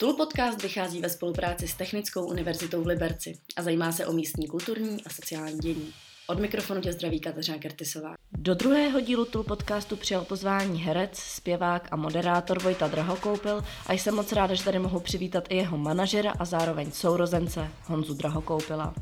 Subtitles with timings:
[0.00, 4.46] Tool podcast vychází ve spolupráci s Technickou univerzitou v Liberci a zajímá se o místní
[4.46, 5.92] kulturní a sociální dění.
[6.26, 8.14] Od mikrofonu tě zdraví Kateřina Kertisová.
[8.32, 14.14] Do druhého dílu Tool podcastu přijal pozvání herec, zpěvák a moderátor Vojta Drahokoupil a jsem
[14.14, 18.94] moc ráda, že tady mohu přivítat i jeho manažera a zároveň sourozence Honzu Drahokoupila.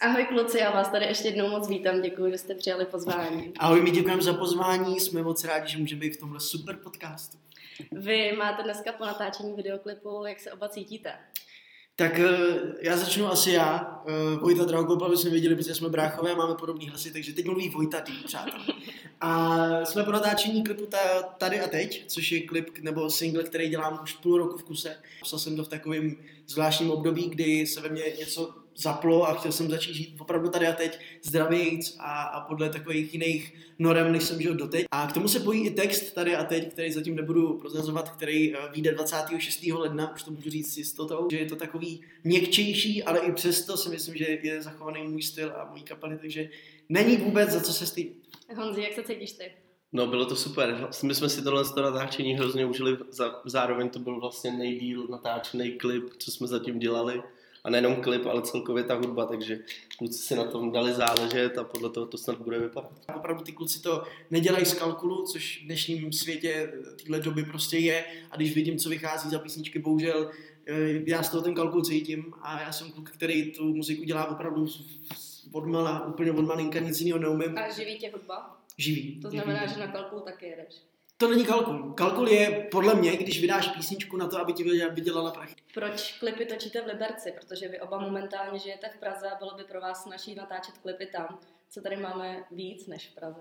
[0.00, 3.52] Ahoj kluci, já vás tady ještě jednou moc vítám, děkuji, že jste přijali pozvání.
[3.58, 7.38] Ahoj, my děkujeme za pozvání, jsme moc rádi, že můžeme být v tomhle super podcastu.
[7.92, 11.12] Vy máte dneska po natáčení videoklipu, jak se oba cítíte?
[11.96, 12.28] Tak eh,
[12.80, 14.00] já začnu asi já.
[14.06, 18.00] Eh, Vojta Drahokopa, jsme viděli, protože jsme bráchové máme podobný hlasy, takže teď mluví Vojta,
[18.00, 18.60] tým přátel.
[19.20, 20.88] A jsme po natáčení klipu
[21.38, 24.96] Tady a teď, což je klip nebo single, který dělám už půl roku v kuse.
[25.22, 26.16] Psal jsem to v takovém
[26.46, 30.66] zvláštním období, kdy se ve mně něco zaplo a chtěl jsem začít žít opravdu tady
[30.66, 34.86] a teď zdravějíc a, a podle takových jiných norem, než jsem žil doteď.
[34.90, 38.54] A k tomu se pojí i text tady a teď, který zatím nebudu prozrazovat, který
[38.54, 39.66] eh, vyjde 26.
[39.66, 43.76] ledna, už to můžu říct s jistotou, že je to takový měkčejší, ale i přesto
[43.76, 46.50] si myslím, že je zachovaný můj styl a můj kapely, takže
[46.88, 48.28] není vůbec za co se stýd.
[48.56, 49.52] Honzi, jak se cítíš ty?
[49.92, 50.88] No, bylo to super.
[51.02, 52.96] My jsme si tohle natáčení hrozně užili.
[53.44, 57.22] Zároveň to byl vlastně nejdíl natáčený klip, co jsme zatím dělali
[57.64, 59.58] a nejenom klip, ale celkově ta hudba, takže
[59.98, 62.92] kluci si na tom dali záležet a podle toho to snad bude vypadat.
[63.16, 68.04] Opravdu ty kluci to nedělají z kalkulu, což v dnešním světě téhle doby prostě je
[68.30, 70.30] a když vidím, co vychází za písničky, bohužel
[70.66, 70.74] eh,
[71.06, 74.66] já z toho ten kalkul cítím a já jsem kluk, který tu muziku dělá opravdu
[75.52, 77.58] od mala, úplně od malinka, nic jiného neumím.
[77.58, 78.56] A živí tě hudba?
[78.76, 79.20] Živí.
[79.22, 79.74] To znamená, živí.
[79.74, 80.74] že na kalkul taky jedeš.
[81.20, 81.92] To není kalkul.
[81.92, 85.54] Kalkul je podle mě, když vydáš písničku na to, aby ti vydělala prachy.
[85.74, 87.32] Proč klipy točíte v Liberci?
[87.40, 91.06] Protože vy oba momentálně žijete v Praze a bylo by pro vás snažší natáčet klipy
[91.06, 91.38] tam.
[91.70, 93.40] Co tady máme víc než v Praze?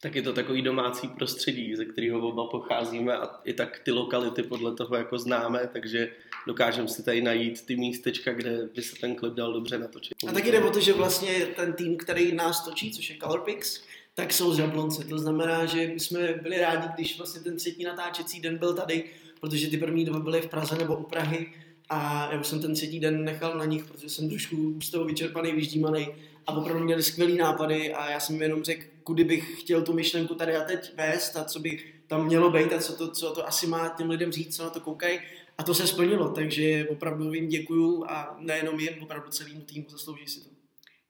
[0.00, 4.42] Tak je to takový domácí prostředí, ze kterého oba pocházíme a i tak ty lokality
[4.42, 6.12] podle toho jako známe, takže
[6.46, 10.12] dokážeme si tady najít ty místečka, kde by se ten klip dal dobře natočit.
[10.28, 13.82] A taky jde o to, že vlastně ten tým, který nás točí, což je Colorpix,
[14.14, 15.04] tak jsou z Jablonce.
[15.04, 19.04] To znamená, že my jsme byli rádi, když vlastně ten třetí natáčecí den byl tady,
[19.40, 21.52] protože ty první dva byly v Praze nebo u Prahy
[21.88, 25.52] a já jsem ten třetí den nechal na nich, protože jsem trošku z toho vyčerpaný,
[25.52, 26.08] vyždímaný
[26.46, 30.34] a opravdu měli skvělý nápady a já jsem jenom řekl, kudy bych chtěl tu myšlenku
[30.34, 33.48] tady a teď vést a co by tam mělo být a co to, co to
[33.48, 35.18] asi má těm lidem říct, co na to koukají.
[35.58, 40.26] A to se splnilo, takže opravdu jim děkuju a nejenom jim, opravdu celému týmu zaslouží
[40.26, 40.51] si to.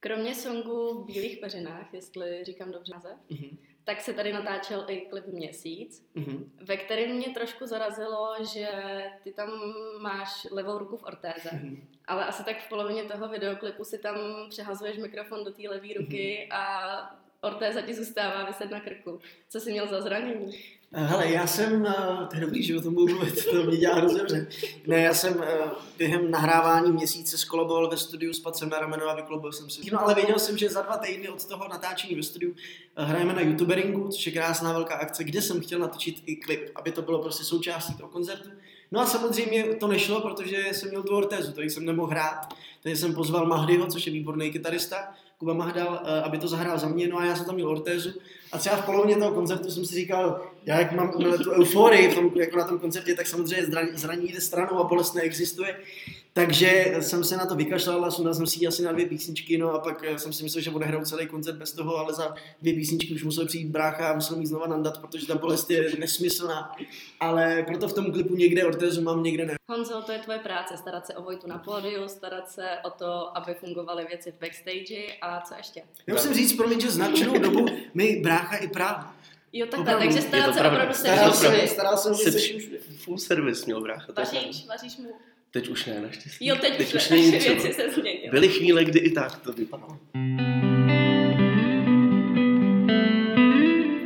[0.05, 3.59] Kromě songu v Bílých peřinách, jestli říkám dobře název, mm-hmm.
[3.85, 6.45] tak se tady natáčel i klip Měsíc, mm-hmm.
[6.61, 8.69] ve kterém mě trošku zarazilo, že
[9.25, 9.49] ty tam
[10.01, 11.85] máš levou ruku v ortéze, mm-hmm.
[12.07, 14.17] ale asi tak v polovině toho videoklipu si tam
[14.49, 16.57] přehazuješ mikrofon do té levé ruky mm-hmm.
[16.57, 19.21] a ortéza ti zůstává vyset na krku.
[19.49, 20.53] Co jsi měl za zranění?
[20.95, 24.01] Hele, já jsem, eh, to je dobrý, že o tom budu mluvit, to mě dělá
[24.01, 24.47] dobře.
[24.87, 25.59] Ne, já jsem eh,
[25.99, 29.91] během nahrávání měsíce skoloboval ve studiu s Pacem na rameno a vyklobil jsem si.
[29.93, 32.55] No ale věděl jsem, že za dva týdny od toho natáčení ve studiu
[32.97, 36.71] eh, hrajeme na youtuberingu, což je krásná velká akce, kde jsem chtěl natočit i klip,
[36.75, 38.51] aby to bylo prostě součástí toho koncertu.
[38.93, 42.55] No a samozřejmě to nešlo, protože jsem měl tu ortézu, takže jsem nemohl hrát.
[42.83, 47.09] Takže jsem pozval Mahdyho, což je výborný kytarista, Kuba Mahdal, aby to zahrál za mě,
[47.09, 48.11] no a já jsem tam měl ortézu.
[48.53, 52.15] A třeba v polovině toho koncertu jsem si říkal, já jak mám tu euforii v
[52.15, 55.81] tom, jako na tom koncertě, tak samozřejmě zraní jde stranou a bolest neexistuje.
[56.35, 59.71] Takže jsem se na to vykašlal a sundal jsem si asi na dvě písničky, no
[59.71, 62.75] a pak eh, jsem si myslel, že odehraju celý koncert bez toho, ale za dvě
[62.75, 66.77] písničky už musel přijít brácha a musel mít znova nandat, protože ta bolest je nesmyslná.
[67.21, 69.55] Ale proto v tom klipu někde ortézu mám, někde ne.
[69.69, 73.39] Honzo, to je tvoje práce, starat se o Vojtu na pódiu, starat se o to,
[73.39, 75.83] aby fungovaly věci v backstage a co ještě?
[76.07, 79.05] Já musím říct, promiň, že značnou dobu mi brácha i právě
[79.55, 82.31] Jo, takhle, takže starat se opravdu se staral jsem, staral jsem se
[82.99, 84.13] full service měl brácha.
[84.17, 85.09] Vaříš, vaříš mu.
[85.53, 86.47] Teď už ne, naštěstí.
[86.47, 88.29] Jo, teď, teď už ne, věci se změnily.
[88.31, 89.99] Byly chvíle, kdy i tak to vypadalo.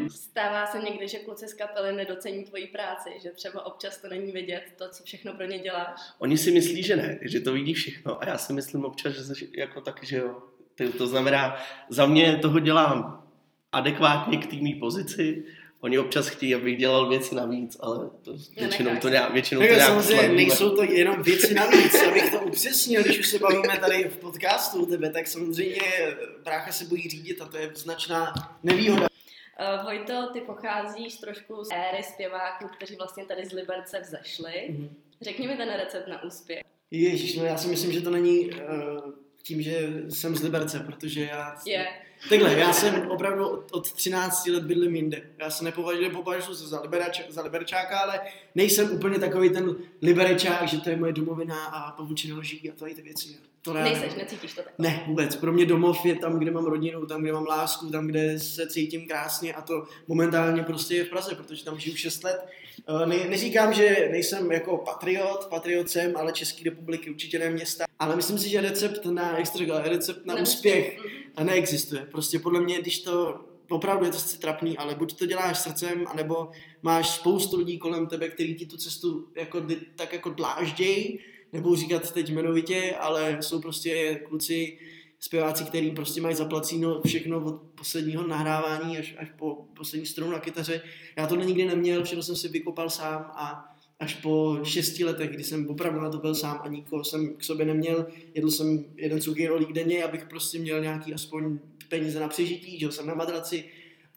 [0.08, 4.32] Stává se někdy, že kluci z kapely nedocení tvoji práci, že třeba občas to není
[4.32, 6.00] vidět, to, co všechno pro ně děláš?
[6.18, 9.46] Oni si myslí, že ne, že to vidí všechno a já si myslím občas, že
[9.56, 10.42] jako taky, že jo.
[10.98, 11.56] To znamená,
[11.88, 13.26] za mě toho dělám
[13.72, 15.44] adekvátně k té pozici.
[15.80, 19.82] Oni občas chtějí, abych dělal věci navíc, ale to většinou to nějak, většinou to nějak
[19.82, 24.16] samozřejmě nejsou to jenom věci navíc, abych to upřesnil, když už se bavíme tady v
[24.16, 25.80] podcastu u tebe, tak samozřejmě
[26.44, 29.06] brácha se bojí řídit a to je značná nevýhoda.
[29.78, 34.52] Uh, Vojto, ty pocházíš trošku z éry zpěváků, kteří vlastně tady z Liberce vzešli.
[34.70, 34.88] Mm-hmm.
[35.22, 36.62] Řekni mi ten recept na úspěch.
[36.90, 38.56] Ježíš, no já si myslím, že to není uh,
[39.42, 41.54] tím, že jsem z Liberce, protože já...
[41.66, 41.72] Je.
[41.72, 45.22] Yeah Takhle, já jsem opravdu od, od 13 let bydlím jinde.
[45.38, 48.20] Já se nepovažuji, nepovažuji se za, liberač, za liberečáka, ale
[48.54, 52.94] nejsem úplně takový ten liberečák, že to je moje domovina a pavučina loží a tady
[52.94, 53.28] ty věci.
[53.62, 54.72] To ne, Nejseš, necítíš to tak?
[54.78, 55.36] Ne, vůbec.
[55.36, 58.66] Pro mě domov je tam, kde mám rodinu, tam, kde mám lásku, tam, kde se
[58.66, 62.46] cítím krásně a to momentálně prostě je v Praze, protože tam žiju 6 let.
[63.02, 67.84] Eh, ne, neříkám, že nejsem jako patriot, patriot jsem, ale České republiky určitě ne města.
[67.98, 70.98] Ale myslím si, že recept na extra, recept na, na úspěch
[71.42, 71.46] mhm.
[71.46, 72.06] neexistuje.
[72.10, 73.40] Prostě podle mě, když to
[73.70, 76.50] opravdu je to sice trapný, ale buď to děláš srdcem, anebo
[76.82, 79.66] máš spoustu lidí kolem tebe, který ti tu cestu jako,
[79.96, 81.18] tak jako dláždějí,
[81.52, 84.78] nebudu říkat teď jmenovitě, ale jsou prostě kluci,
[85.20, 90.40] zpěváci, který prostě mají zaplacíno všechno od posledního nahrávání až, až po poslední strunu na
[90.40, 90.82] kytaře.
[91.16, 95.44] Já to nikdy neměl, všechno jsem si vykopal sám a až po šesti letech, kdy
[95.44, 99.20] jsem opravdu na to byl sám a nikoho jsem k sobě neměl, jedl jsem jeden
[99.20, 101.58] cuký rolík denně, abych prostě měl nějaký aspoň
[101.88, 103.64] peníze na přežití, žil jsem na madraci,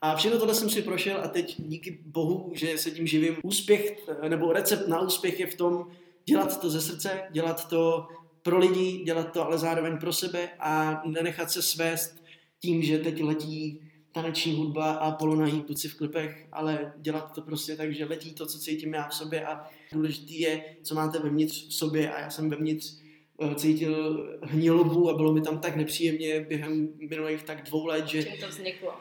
[0.01, 3.35] a všechno tohle jsem si prošel a teď díky bohu, že se tím živím.
[3.43, 5.87] Úspěch, nebo recept na úspěch je v tom,
[6.25, 8.07] dělat to ze srdce, dělat to
[8.43, 12.23] pro lidi, dělat to ale zároveň pro sebe a nenechat se svést
[12.59, 13.81] tím, že teď letí
[14.11, 18.45] taneční hudba a polonahý kluci v klipech, ale dělat to prostě tak, že letí to,
[18.45, 22.29] co cítím já v sobě a důležitý je, co máte vevnitř v sobě a já
[22.29, 22.94] jsem vevnitř
[23.41, 28.23] eh, cítil hnilobu a bylo mi tam tak nepříjemně během minulých tak dvou let, že...
[28.23, 28.94] Čím to vzniklo?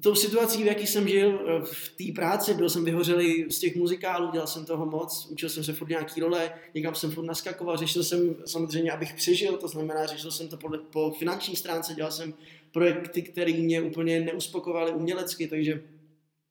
[0.00, 3.76] tou situací, v jaký jsem žil eh, v té práci, byl jsem vyhořelý z těch
[3.76, 7.76] muzikálů, dělal jsem toho moc, učil jsem se furt nějaký role, někam jsem furt naskakoval,
[7.76, 12.12] řešil jsem samozřejmě, abych přežil, to znamená, řešil jsem to podle, po finanční stránce, dělal
[12.12, 12.34] jsem
[12.72, 15.82] projekty, které mě úplně neuspokovaly umělecky, takže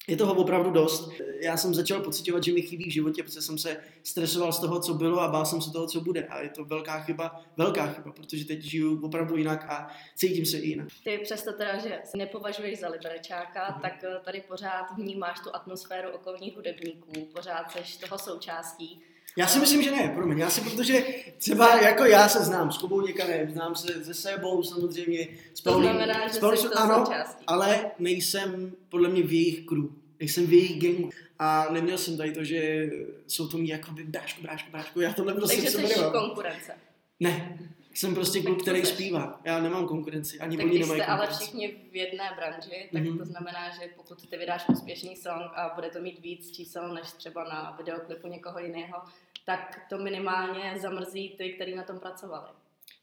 [0.07, 1.11] je toho opravdu dost.
[1.41, 4.79] Já jsem začal pocitovat, že mi chybí v životě, protože jsem se stresoval z toho,
[4.79, 6.23] co bylo a bál jsem se toho, co bude.
[6.23, 10.57] A je to velká chyba, velká chyba, protože teď žiju opravdu jinak a cítím se
[10.57, 10.87] i jinak.
[11.03, 13.81] Ty přesto teda, že se nepovažuješ za liberečáka, mm.
[13.81, 19.01] tak eh, tady pořád vnímáš tu atmosféru okolních hudebníků, pořád seš toho součástí.
[19.37, 21.03] Já si myslím, že ne, promiň, já si, protože
[21.37, 25.87] třeba jako já se znám s Kubou Děkanem, znám se se sebou samozřejmě, s Paulí,
[26.33, 27.43] že Paulí, ano, součástí.
[27.47, 29.85] ale nejsem podle mě v jejich crew,
[30.19, 32.89] nejsem v jejich gangu a neměl jsem tady to, že
[33.27, 36.73] jsou to mý jakoby bráško, bráško, bráško, já to prostě Takže jsi konkurence.
[37.19, 37.59] Ne,
[37.93, 39.39] jsem prostě kluk, který zpívá.
[39.43, 43.17] Já nemám konkurenci, ani tak oni nemají jste ale všichni v jedné branži, tak mm-hmm.
[43.17, 47.11] to znamená, že pokud ty vydáš úspěšný song a bude to mít víc čísel než
[47.11, 49.01] třeba na videoklipu někoho jiného,
[49.45, 52.47] tak to minimálně zamrzí ty, kteří na tom pracovali.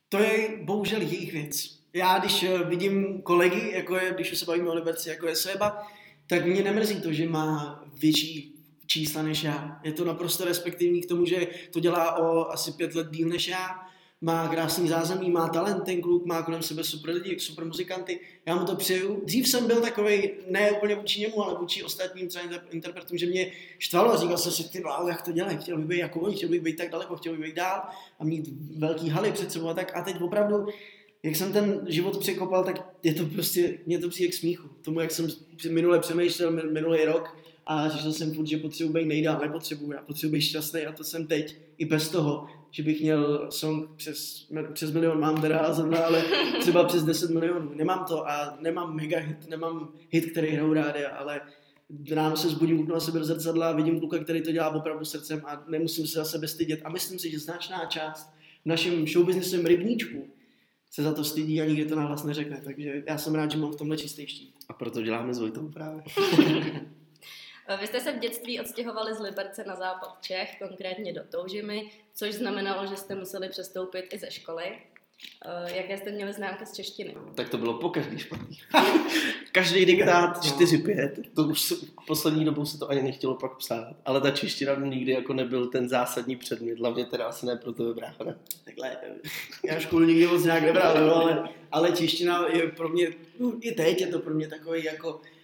[0.09, 1.79] To je bohužel jejich věc.
[1.93, 5.87] Já, když eh, vidím kolegy, jako je, když se bavíme o Liberci, jako je Seba,
[6.27, 8.55] tak mě nemrzí to, že má větší
[8.87, 9.81] čísla než já.
[9.85, 13.49] Je to naprosto respektivní k tomu, že to dělá o asi pět let díl než
[13.49, 13.89] já
[14.21, 18.21] má krásný zázemí, má talent ten kluk, má kolem sebe super lidi, super muzikanty.
[18.47, 19.23] Já mu to přeju.
[19.25, 22.29] Dřív jsem byl takový, ne úplně vůči němu, ale vůči ostatním
[22.71, 25.87] interpretům, že mě štvalo a říkal jsem si, ty wow, jak to dělají, chtěl bych
[25.87, 27.83] být jako oni, chtěl bych být tak daleko, chtěl bych být dál
[28.19, 29.97] a mít velký haly před sebou a tak.
[29.97, 30.67] A teď opravdu,
[31.23, 34.69] jak jsem ten život překopal, tak je to prostě, mě to přijde k smíchu.
[34.83, 35.29] Tomu, jak jsem
[35.71, 37.37] minule přemýšlel minulý rok,
[37.71, 41.05] a řešil jsem furt, že potřebuji být nejdál, nepotřebuji, já potřebuji být šťastný a to
[41.05, 45.99] jsem teď, i bez toho, že bych měl song přes, přes milion, mám teda zrovna,
[45.99, 46.25] ale
[46.61, 51.05] třeba přes 10 milionů, nemám to a nemám mega hit, nemám hit, který hrajou rádi,
[51.05, 51.41] ale
[52.11, 55.65] ráno se zbudím, na sebe do zrcadla, vidím kluka, který to dělá opravdu srdcem a
[55.69, 58.31] nemusím se za sebe stydět a myslím si, že značná část
[58.63, 60.29] v našem showbiznesem rybníčku
[60.91, 63.73] se za to stydí a nikdy to nahlas neřekne, takže já jsem rád, že mám
[63.73, 64.55] v tomhle čistý štít.
[64.69, 66.03] A proto děláme s Vojtou právě.
[67.77, 72.35] Vy jste se v dětství odstěhovali z Liberce na západ Čech, konkrétně do Toužimy, což
[72.35, 74.65] znamenalo, že jste museli přestoupit i ze školy.
[75.45, 77.17] Eh, jaké jste měli známky z češtiny?
[77.35, 78.59] Tak to bylo po každý špatný.
[79.53, 81.75] každý diktát 4-5, to už se,
[82.07, 85.89] poslední dobou se to ani nechtělo pak psát, ale ta čeština nikdy jako nebyl ten
[85.89, 88.39] zásadní předmět, hlavně teda asi ne pro tebe brácha, ne?
[88.65, 88.97] Takhle,
[89.65, 93.09] já školu nikdy moc nějak nebral, no, ale, ale čeština je pro mě,
[93.39, 95.38] no, i teď je to pro mě takový jako Eh,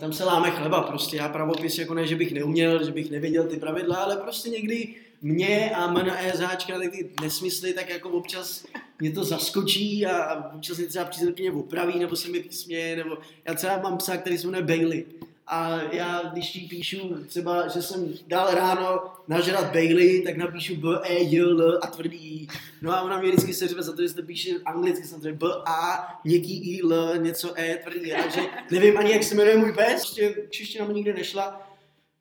[0.00, 1.16] tam se láme chleba prostě.
[1.16, 4.94] Já pravopis jako ne, že bych neuměl, že bych nevěděl ty pravidla, ale prostě někdy
[5.22, 8.64] mě a MNE záčka ty nesmysly, tak jako občas
[9.00, 13.54] mě to zaskočí a občas mě třeba přítelkyně opraví, nebo se mi směje, nebo já
[13.54, 15.04] třeba mám psa, který se jmenuje Bailey
[15.46, 20.88] a já, když jí píšu třeba, že jsem dal ráno nažrat Bailey, tak napíšu B,
[21.02, 22.48] E, J, L a tvrdý
[22.82, 25.46] No a ona mě vždycky se řve za to, že to píše anglicky, samozřejmě B,
[25.66, 30.00] A, měkký I, L, něco E, tvrdý Takže nevím ani, jak se jmenuje můj pes.
[30.00, 31.68] Prostě čeština mi nikdy nešla.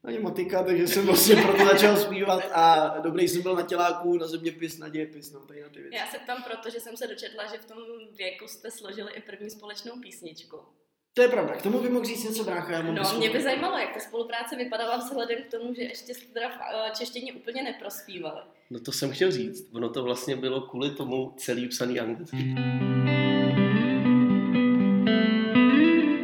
[0.03, 4.27] ani matika, takže jsem vlastně proto začal zpívat a dobrý jsem byl na těláku, na
[4.27, 5.95] zeměpis, na dějepis, no tady na ty věci.
[5.95, 7.77] Já se tam proto, že jsem se dočetla, že v tom
[8.17, 10.57] věku jste složili i první společnou písničku.
[11.13, 12.71] To je pravda, k tomu by mohl říct něco brácha.
[12.71, 16.33] Já no, mě by zajímalo, jak ta spolupráce vypadala vzhledem k tomu, že ještě jste
[16.33, 18.41] teda v eh, češtině úplně neprospívali.
[18.69, 22.55] No to jsem chtěl říct, ono to vlastně bylo kvůli tomu celý psaný anglicky.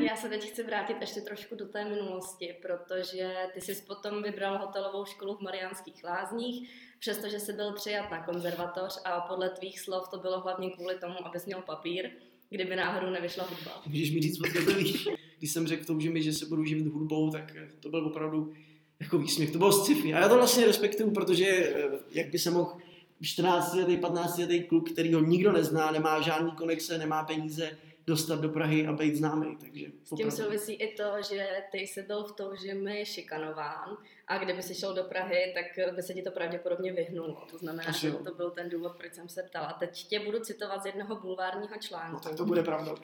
[0.10, 4.58] Já se teď chci vrátit ještě trošku do té minulosti, protože ty jsi potom vybral
[4.58, 10.10] hotelovou školu v Mariánských lázních, přestože jsi byl přijat na konzervatoř a podle tvých slov
[10.10, 12.12] to bylo hlavně kvůli tomu, abys měl papír
[12.50, 13.82] kdyby náhodou nevyšla hudba.
[13.88, 15.08] Můžeš mi říct, to víš?
[15.38, 18.54] Když jsem řekl tomu, že mi, že se budu živit hudbou, tak to byl opravdu
[19.00, 19.51] jako výsměch.
[19.51, 20.13] To bylo sci-fi.
[20.13, 22.77] A já to vlastně respektuju, protože eh, jak by se mohl
[23.22, 27.77] 14 letý, 15 letý kluk, který ho nikdo nezná, nemá žádný konexe, nemá peníze,
[28.08, 29.58] dostat do Prahy a být známý.
[29.62, 33.98] Takže S tím souvisí i to, že ty jsi byl v tom, že mi šikanován
[34.27, 37.43] a kdyby si šel do Prahy, tak by se ti to pravděpodobně vyhnulo.
[37.51, 39.74] To znamená, že to byl ten důvod, proč jsem se ptala.
[39.74, 42.13] Teď tě budu citovat z jednoho bulvárního článku.
[42.13, 42.96] No, tak to bude pravda.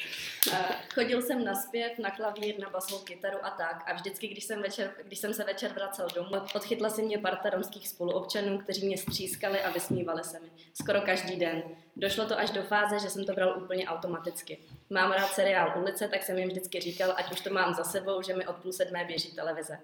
[0.54, 0.58] Eh,
[0.94, 3.84] chodil jsem na zpěv, na klavír, na basovou kytaru a tak.
[3.86, 7.50] A vždycky, když jsem, večer, když jsem se večer vracel domů, odchytla si mě parta
[7.50, 10.50] romských spoluobčanů, kteří mě střískali a vysmívali se mi.
[10.74, 11.64] Skoro každý den.
[11.96, 14.58] Došlo to až do fáze, že jsem to bral úplně automaticky.
[14.90, 18.22] Mám rád seriál Ulice, tak jsem jim vždycky říkal, ať už to mám za sebou,
[18.22, 19.80] že mi od půl sedmé běží televize.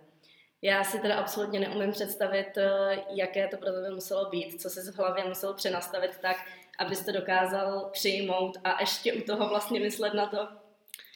[0.62, 4.92] Já si teda absolutně neumím představit, eh, jaké to pro tebe muselo být, co se
[4.92, 6.38] v hlavě musel přenastavit tak,
[6.80, 10.38] abyste dokázal přijmout a ještě u toho vlastně myslet na to,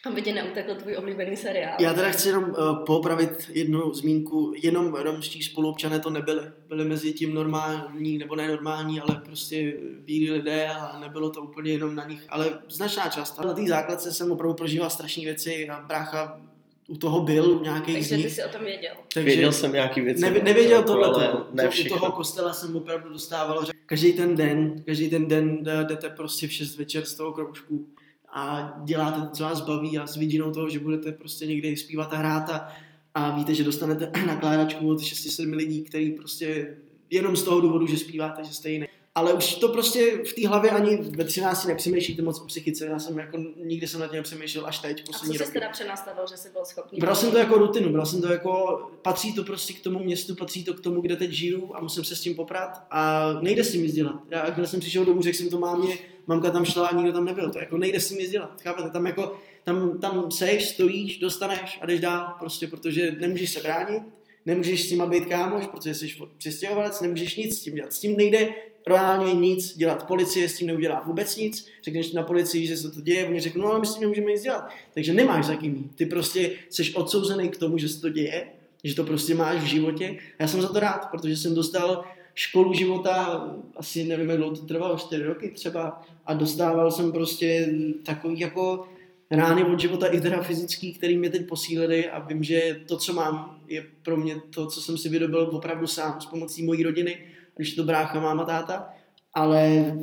[0.06, 1.78] aby tě neutekl tvůj oblíbený seriál.
[1.80, 4.54] Já teda chci jenom uh, popravit jednu zmínku.
[4.64, 6.42] Jenom romští spoluobčané to nebyli.
[6.68, 11.96] Byli mezi tím normální nebo nenormální, ale prostě bílí lidé a nebylo to úplně jenom
[11.96, 12.26] na nich.
[12.30, 13.40] Ale značná část.
[13.40, 16.42] Na té základce jsem opravdu prožíval strašné věci a brácha
[16.88, 18.94] u toho byl u nějakých Takže ty jsi o tom věděl.
[19.14, 20.22] Takže věděl jsem nějaký věci.
[20.22, 24.84] Ne, nevěděl tohle, to, ne u toho kostela jsem opravdu dostával, že každý ten den,
[24.86, 27.88] každý ten den jdete prostě v 6 večer z toho kroužku
[28.34, 32.14] a děláte to, co vás baví a s vidinou toho, že budete prostě někde zpívat
[32.14, 32.68] a hrát a,
[33.14, 36.78] a víte, že dostanete nakládačku od 6-7 lidí, který prostě
[37.10, 40.48] jenom z toho důvodu, že zpíváte, že jste jiný ale už to prostě v té
[40.48, 42.86] hlavě ani ve 13 nepřemýšlíte moc o psychice.
[42.86, 45.04] Já jsem jako nikdy jsem na tím nepřemýšlel až teď.
[45.10, 47.00] A co jsi teda přenastavil, že jsi byl schopný?
[47.00, 50.36] Bral jsem to jako rutinu, bral jsem to jako, patří to prostě k tomu městu,
[50.36, 53.64] patří to k tomu, kde teď žiju a musím se s tím poprat a nejde
[53.64, 54.16] s tím nic dělat.
[54.30, 57.26] Já, když jsem přišel domů, řekl jsem to mámě, mamka tam šla a nikdo tam
[57.26, 57.52] nebyl.
[57.52, 58.62] To jako nejde s tím nic dělat.
[58.62, 58.90] Chápete?
[58.90, 64.04] Tam jako, tam, tam seš, stojíš, dostaneš a jdeš dál, prostě, protože nemůžeš se bránit,
[64.46, 66.08] nemůžeš s tím být kámoš, protože jsi
[66.38, 67.94] přistěhovalec, nemůžeš nic s tím dělat.
[67.94, 68.50] S tím nejde
[68.88, 70.08] reálně nic dělat.
[70.08, 71.68] Policie s tím neudělá vůbec nic.
[71.84, 74.32] Řekneš na policii, že se to děje, oni řeknou, no ale my s tím nemůžeme
[74.32, 74.70] nic dělat.
[74.94, 78.48] Takže nemáš za kým Ty prostě jsi odsouzený k tomu, že se to děje,
[78.84, 80.18] že to prostě máš v životě.
[80.40, 82.04] A já jsem za to rád, protože jsem dostal
[82.36, 87.74] školu života, asi nevím, jak dlouho to trvalo, 4 roky třeba, a dostával jsem prostě
[88.06, 88.88] takový jako
[89.32, 93.14] rány od života i teda fyzický, který mě teď posílili a vím, že to, co
[93.14, 97.18] mám, je pro mě to, co jsem si vydobil opravdu sám s pomocí mojí rodiny
[97.56, 98.90] když to brácha, máma, táta,
[99.34, 99.96] ale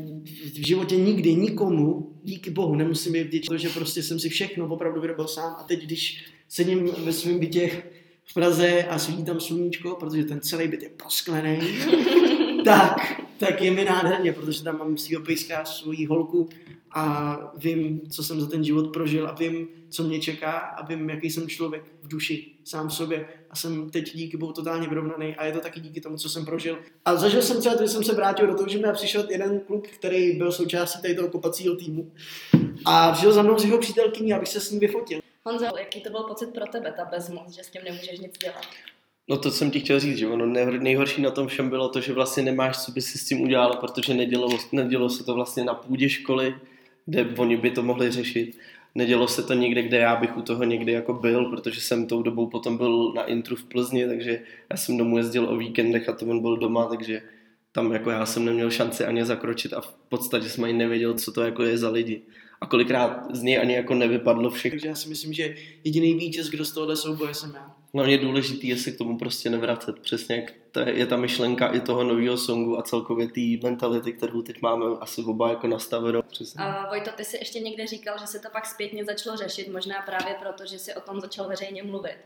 [0.52, 5.00] v životě nikdy nikomu, díky bohu, nemusím být vděčný, že prostě jsem si všechno opravdu
[5.00, 5.56] vyrobil sám.
[5.58, 7.82] A teď, když sedím ve svém bytě
[8.24, 11.58] v Praze a svítí tam sluníčko, protože ten celý byt je prosklený,
[12.64, 16.48] tak, tak je mi nádherně, protože tam mám svýho pejska, svoji holku
[16.92, 21.10] a vím, co jsem za ten život prožil a vím, co mě čeká a vím,
[21.10, 25.36] jaký jsem člověk v duši, sám v sobě a jsem teď díky bohu totálně vyrovnaný
[25.36, 26.78] a je to taky díky tomu, co jsem prožil.
[27.04, 29.88] A zažil jsem třeba, když jsem se vrátil do toho, že mi přišel jeden kluk,
[29.88, 32.12] který byl součástí tady toho kopacího týmu
[32.84, 35.20] a přišel za mnou s jeho přítelkyní, abych se s ním vyfotil.
[35.46, 38.66] Honzo, jaký to byl pocit pro tebe, ta bezmoc, že s tím nemůžeš nic dělat?
[39.28, 40.46] No to jsem ti chtěl říct, že ono
[40.78, 43.76] nejhorší na tom všem bylo to, že vlastně nemáš, co by si s tím udělal,
[43.76, 46.54] protože nedělo, nedělo se to vlastně na půdě školy,
[47.06, 48.58] kde oni by to mohli řešit.
[48.94, 52.22] Nedělo se to někde, kde já bych u toho někdy jako byl, protože jsem tou
[52.22, 56.12] dobou potom byl na intru v Plzni, takže já jsem domů jezdil o víkendech a
[56.12, 57.22] to on byl doma, takže
[57.72, 61.32] tam jako já jsem neměl šanci ani zakročit a v podstatě jsem ani nevěděl, co
[61.32, 62.22] to jako je za lidi.
[62.60, 64.70] A kolikrát z něj ani jako nevypadlo všechno.
[64.74, 67.74] Takže já si myslím, že jediný vítěz, kdo z tohohle souboje jsem já.
[67.94, 69.98] Hlavně důležitý je se k tomu prostě nevracet.
[69.98, 74.42] Přesně jak to je ta myšlenka i toho nového songu a celkově té mentality, kterou
[74.42, 76.22] teď máme asi oba jako nastavenou.
[76.22, 76.64] Přesně.
[76.64, 80.02] A Vojto, ty jsi ještě někde říkal, že se to pak zpětně začalo řešit, možná
[80.06, 82.16] právě proto, že si o tom začal veřejně mluvit.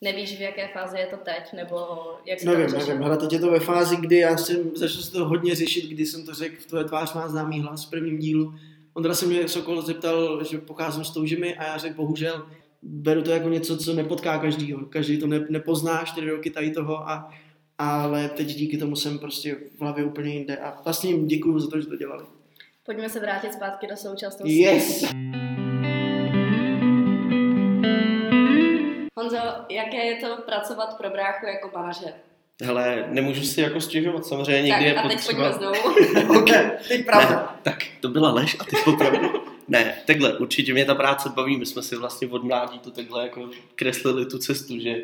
[0.00, 1.76] Nevíš, v jaké fázi je to teď, nebo
[2.26, 5.02] jak se nevím, to nevím, hele, teď je to ve fázi, kdy já jsem začal
[5.02, 7.90] se to hodně řešit, kdy jsem to řekl, v tvoje tvář má známý hlas v
[7.90, 8.54] prvním dílu.
[8.94, 12.46] Ondra se mě Sokol zeptal, že pocházím s toužimi a já řekl, bohužel,
[12.82, 14.86] beru to jako něco, co nepotká každýho.
[14.86, 17.30] Každý to ne, nepozná čtyři roky tady toho, a,
[17.78, 21.70] ale teď díky tomu jsem prostě v hlavě úplně jinde a vlastně jim děkuju za
[21.70, 22.24] to, že to dělali.
[22.86, 24.58] Pojďme se vrátit zpátky do současnosti.
[24.58, 25.04] Yes!
[29.16, 29.38] Honzo,
[29.70, 32.14] jaké je to pracovat pro bráchu jako manažer?
[32.62, 35.50] Hele, nemůžu si jako stěžovat, samozřejmě někdy tak, je a teď potřeba...
[35.52, 36.38] pojďme znovu.
[36.40, 36.50] ok,
[36.88, 37.28] teď pravda.
[37.30, 39.44] Ne, tak to byla lež a ty opravdu.
[39.68, 43.22] ne, takhle, určitě mě ta práce baví, my jsme si vlastně od mládí to takhle
[43.22, 44.96] jako kreslili tu cestu, že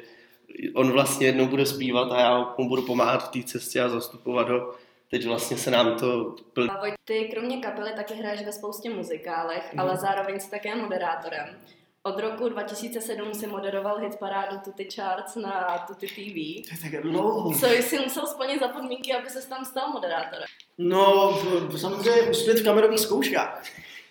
[0.74, 4.48] on vlastně jednou bude zpívat a já mu budu pomáhat v té cestě a zastupovat
[4.48, 4.74] ho.
[5.10, 6.36] Teď vlastně se nám to
[7.04, 9.80] ty kromě kapely taky hraješ ve spoustě muzikálech, Mhm.
[9.80, 11.46] ale zároveň jsi také moderátorem.
[12.02, 16.68] Od roku 2007 si moderoval hitparádu Tutti Charts na Tutti TV.
[16.68, 17.54] To je tak dlouho.
[17.54, 20.46] Co jsi musel splnit za podmínky, aby se tam stal moderátorem?
[20.78, 21.32] No,
[21.76, 23.62] samozřejmě uspět v kamerových zkouškách.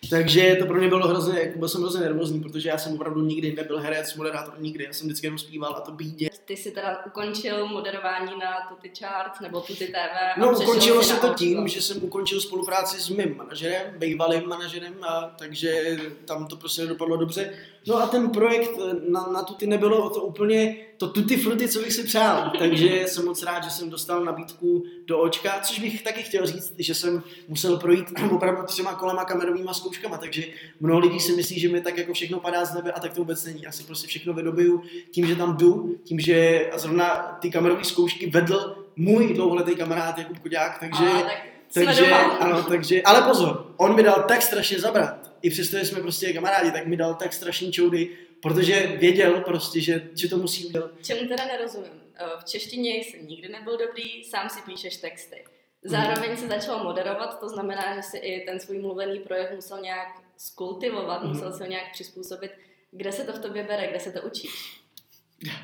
[0.10, 3.22] Takže to pro mě bylo hrozně, jako byl jsem hrozně nervózní, protože já jsem opravdu
[3.22, 4.84] nikdy nebyl herec, moderátor, nikdy.
[4.84, 6.30] Já jsem vždycky jenom zpíval a to bídě.
[6.46, 10.38] Ty jsi teda ukončil moderování na Tutti Charts nebo Tutti TV.
[10.38, 15.36] No, ukončilo se to tím, že jsem ukončil spolupráci s mým manažerem, bývalým manažerem, a
[15.40, 17.54] takže tam to prostě nedopadlo dobře.
[17.88, 18.72] No a ten projekt
[19.10, 22.52] na, na tuty nebylo to úplně to tuty fruty, co bych si přál.
[22.60, 26.74] Takže jsem moc rád, že jsem dostal nabídku do očka, což bych taky chtěl říct,
[26.78, 30.44] že jsem musel projít opravdu třema kolema kamerovými zkouškama, takže
[30.80, 33.22] mnoho lidí si myslí, že mi tak jako všechno padá z nebe a tak to
[33.22, 33.62] vůbec není.
[33.62, 38.30] Já si prostě všechno vydobiju tím, že tam jdu, tím, že zrovna ty kamerové zkoušky
[38.30, 41.06] vedl můj dlouholetý kamarád Jakub Kuďák, takže...
[41.06, 45.29] A, tak Takže, ano, takže, ale pozor, on mi dal tak strašně zabrat.
[45.42, 48.10] I přesto, že jsme prostě kamarádi, tak mi dal tak strašný čoudy,
[48.42, 50.92] protože věděl prostě, že, že to musí udělat.
[51.04, 51.92] Čemu teda nerozumím?
[52.16, 55.44] Eh, V češtině jsi nikdy nebyl dobrý, sám si píšeš texty.
[55.84, 60.08] Zároveň se začal moderovat, to znamená, že si i ten svůj mluvený projev musel nějak
[60.38, 61.34] skultivovat, Mhm.
[61.34, 62.52] musel se ho nějak přizpůsobit.
[62.92, 64.52] Kde se to v tobě bere, kde se to učíš?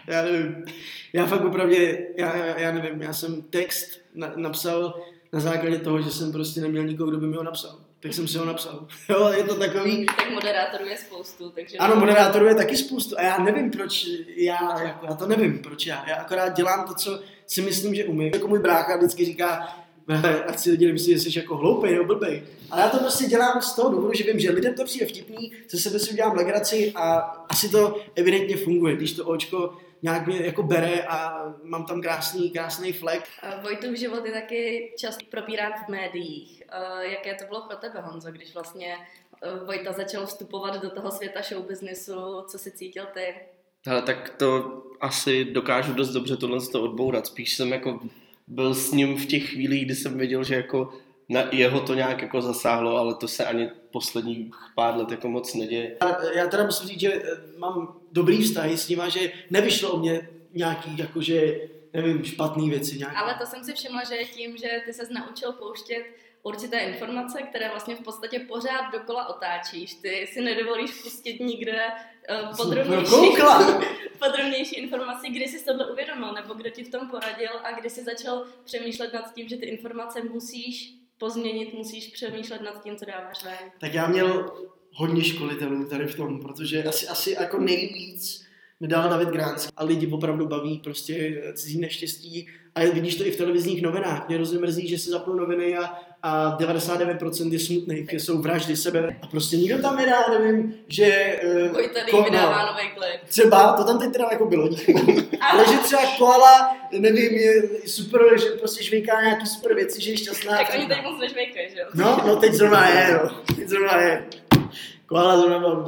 [0.08, 0.66] Já nevím.
[1.14, 1.74] Já fakt opravdu,
[2.18, 5.02] já, já, já nevím, já jsem text na, napsal
[5.34, 7.85] na základě toho, že jsem prostě neměl nikoho, kdo by mi ho napsal.
[8.06, 8.88] Tak jsem si ho napsal.
[9.10, 11.78] Jo, je to takový, Tak moderátorů je spoustu, takže...
[11.78, 15.86] Ano, moderátorů je taky spoustu a já nevím, proč já, jako, já to nevím, proč
[15.86, 16.10] já.
[16.10, 18.34] Já akorát dělám to, co si myslím, že umím.
[18.34, 22.06] Jako můj brácha vždycky říká, "Hele, ať si lidi nemyslí, že jsi jako hloupej nebo
[22.06, 22.44] blbej.
[22.72, 25.52] Ale já to prostě dělám z toho důvodu, že vím, že lidem to přijde vtipný,
[25.70, 27.18] ze sebe si udělám legraci a
[27.50, 32.52] asi to evidentně funguje, když to očko nějak mě jako bere a mám tam krásný,
[32.52, 33.24] krásný flek.
[33.44, 36.64] Eh, Vojtův život je taky často propírán v médiích.
[36.72, 38.96] Eh, Jaké to bylo pro tebe, Honzo, když vlastně
[39.44, 43.36] eh, Vojta začal vstupovat do toho světa showbiznisu, co si cítil ty?
[43.88, 47.28] Hele, tak to asi dokážu dost dobře tohle to odbourat.
[47.28, 48.00] Spíš jsem jako
[48.48, 50.94] byl s ním v těch chvílích, kdy jsem věděl, že jako
[51.30, 55.54] na jeho to nějak jako zasáhlo, ale to se ani posledních pár let jako moc
[55.54, 55.98] neděje.
[56.36, 60.30] Já teda musím říct, že eh, mám dobrý vztahy s nima, že nevyšlo o mě
[60.54, 61.60] nějaký, jakože,
[61.94, 62.98] nevím, špatný věci.
[62.98, 63.16] Nějaký.
[63.16, 66.06] Ale to jsem si všimla, že tím, že ty ses naučil pouštět
[66.44, 69.94] určité informace, které vlastně v podstatě pořád dokola otáčíš.
[69.94, 71.80] Ty si nedovolíš pustit nikde
[72.44, 73.12] uh, podrobnější,
[74.20, 78.04] podrobnější informaci, kdy jsi tohle uvědomil, nebo kdo ti v tom poradil a kdy jsi
[78.04, 83.44] začal přemýšlet nad tím, že ty informace musíš pozměnit, musíš přemýšlet nad tím, co dáváš
[83.44, 83.72] ven.
[83.80, 84.56] Tak já měl
[84.92, 88.45] hodně školitelů tady v tom, protože asi, asi jako nejvíc
[88.82, 93.32] mi dal David Gránc a lidi opravdu baví prostě cizí neštěstí a vidíš to i
[93.32, 94.28] v televizních novinách.
[94.28, 99.20] Mě hrozně mrzí, že si zapnou noviny a, a 99% je smutných, jsou vraždy sebe
[99.22, 101.40] a prostě nikdo tam nedá, nevím, že...
[101.44, 103.22] Uh, Vojta Dý vydává nový klip.
[103.30, 104.70] Třeba, to tam teď teda jako bylo.
[105.52, 110.18] Ale že třeba koala, nevím, je super, že prostě žvejká nějaký super věci, že je
[110.18, 110.58] šťastná.
[110.58, 111.86] Tak oni teď moc nežvejkají, že jo?
[111.94, 113.56] No, no teď zrovna je, no.
[113.56, 114.26] Teď zrovna je.
[115.06, 115.86] Koala zrovna byla.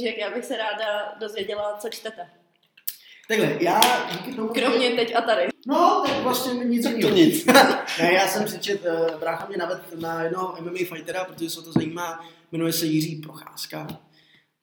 [0.00, 2.30] Jak já bych se ráda dozvěděla, co čtete.
[3.28, 3.80] Takhle, já
[4.12, 4.48] díky tomu...
[4.48, 5.48] Kromě teď a tady.
[5.66, 7.46] No, tak vlastně nic Tak to nic.
[7.98, 11.72] Ne, já jsem přečet, uh, brácha mě navedl na jednoho MMA fightera, protože se to
[11.72, 13.86] zajímá, jmenuje se Jiří Procházka.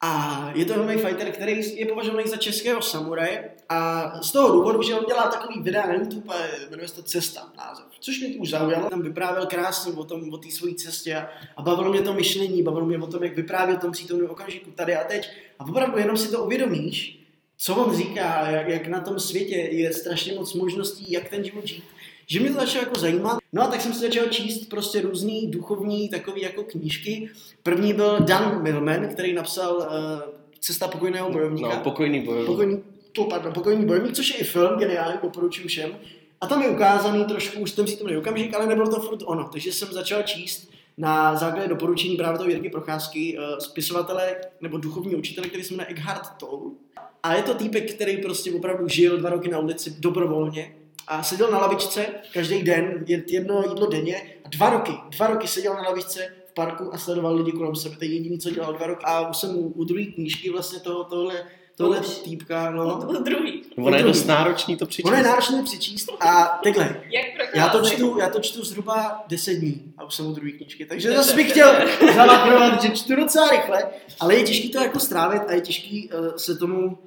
[0.02, 4.82] A je to MMA fighter, který je považovaný za českého samuraje a z toho důvodu,
[4.82, 6.36] že on dělá takový videa na YouTube,
[6.70, 8.90] jmenuje se to Cesta název, což mě už zaujalo.
[8.90, 12.64] Tam vyprávěl krásně o tom, o té své cestě a, a bavilo mě to myšlení,
[12.64, 15.30] bavilo mě o tom, jak vyprávěl tom přítomném okamžiku tady a teď.
[15.60, 17.20] A opravdu jenom si to uvědomíš,
[17.58, 21.66] co on říká, jak, jak na tom světě je strašně moc možností, jak ten život
[21.66, 21.84] žít.
[22.32, 23.40] Že mě to začalo jako zajímat.
[23.54, 27.30] No a tak jsem si začal číst prostě různý duchovní takový jako knížky.
[27.64, 29.86] První byl Dan Millman, který napsal uh,
[30.60, 31.70] Cesta pokojného bojovníka.
[31.70, 32.48] No, pokojný bojovník.
[32.48, 35.92] Pokojný, to, pardon, pokojný bojovník, což je i film, geniální, doporučuji všem.
[36.42, 39.44] A tam je ukázaný trošku už ten přítomný okamžik, ale nebylo to furt ono.
[39.44, 45.16] Takže jsem začal číst na základě doporučení právě toho Jirky Procházky, uh, spisovatele nebo duchovní
[45.16, 46.72] učitele, který se jmenuje Eckhart Tolle.
[47.24, 50.76] A je to týpek, který prostě opravdu žil dva roky na ulici dobrovolně
[51.10, 55.74] a seděl na lavičce každý den, jedno jídlo denně a dva roky, dva roky seděl
[55.74, 57.96] na lavičce v parku a sledoval lidi kolem sebe.
[57.96, 59.06] To je jediný, co dělal dva roky.
[59.06, 61.44] A už jsem u, u druhé knížky vlastně toho, tohle,
[61.78, 63.02] tohle týpka, no.
[63.10, 63.64] U druhý.
[63.78, 65.06] Ono je dost náročný to přečíst.
[65.06, 67.02] Ono je náročné přečíst a takhle.
[67.10, 70.52] Jak Já to, čtu, já to čtu zhruba 10 dní a už jsem u druhé
[70.52, 71.76] knížky, takže zase bych chtěl
[72.16, 73.84] zalakrovat, že čtu docela rychle,
[74.20, 76.98] ale je těžký to jako strávit a je těžký uh, se tomu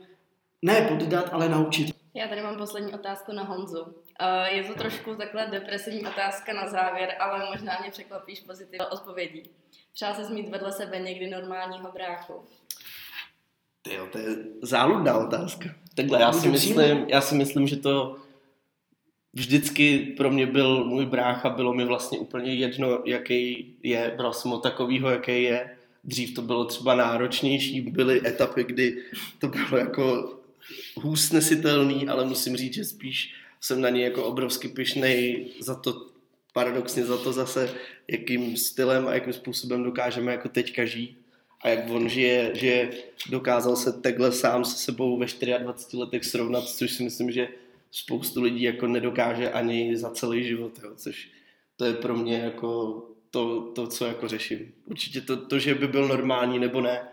[0.63, 2.02] ne poddat, ale naučit.
[2.15, 3.83] Já tady mám poslední otázku na Honzu.
[3.83, 3.93] Uh,
[4.51, 9.43] je to trošku takhle depresivní otázka na závěr, ale možná mě překvapíš pozitivní odpovědí.
[9.95, 12.45] Přál se mít vedle sebe někdy normálního bráchu?
[13.83, 15.69] Tyjo, to je záludná otázka.
[15.95, 18.17] Takhle, já si, myslím, já si myslím, že to
[19.33, 24.15] vždycky pro mě byl můj brácha, bylo mi vlastně úplně jedno, jaký je.
[24.17, 25.77] Bral jsem ho takovýho, jaký je.
[26.05, 29.03] Dřív to bylo třeba náročnější, byly etapy, kdy
[29.39, 30.35] to bylo jako
[30.95, 36.07] hůř snesitelný, ale musím říct, že spíš jsem na něj jako obrovsky pyšnej za to,
[36.53, 37.75] paradoxně za to zase,
[38.09, 41.19] jakým stylem a jakým způsobem dokážeme jako teďka žít
[41.61, 42.91] a jak on žije, že
[43.31, 45.27] dokázal se takhle sám se sebou ve
[45.59, 47.49] 24 letech srovnat, což si myslím, že
[47.91, 51.29] spoustu lidí jako nedokáže ani za celý život, jo, což
[51.77, 54.73] to je pro mě jako to, to co jako řeším.
[54.87, 57.09] Určitě to, to, že by byl normální nebo ne,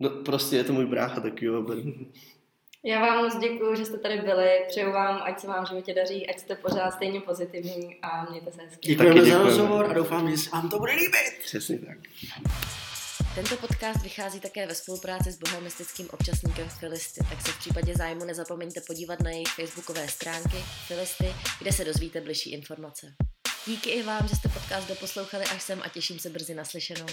[0.00, 1.66] no, prostě je to můj brácha, tak jo.
[2.84, 4.64] Já vám moc děkuji, že jste tady byli.
[4.68, 8.52] Přeju vám, ať se vám v životě daří, ať jste pořád stejně pozitivní a mějte
[8.52, 8.88] se hezky.
[8.88, 11.38] Děkujeme za rozhovor a doufám, že se vám to bude líbit.
[11.42, 11.98] Přesně tak.
[13.34, 18.24] Tento podcast vychází také ve spolupráci s bohemistickým občasníkem Filisty, tak se v případě zájmu
[18.24, 23.14] nezapomeňte podívat na jejich facebookové stránky Filisty, kde se dozvíte bližší informace.
[23.66, 27.06] Díky i vám, že jste podcast doposlouchali až sem a těším se brzy naslyšenou.